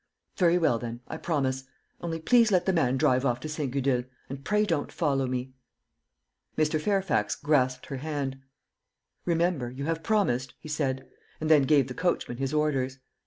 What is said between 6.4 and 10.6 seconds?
Mr. Fairfax grasped her hand. "Remember, you have promised,"